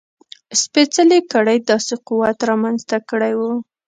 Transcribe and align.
سپېڅلې 0.61 1.19
کړۍ 1.31 1.57
داسې 1.69 1.93
قوت 2.07 2.39
رامنځته 2.49 2.97
کړی 3.09 3.33
و. 3.39 3.41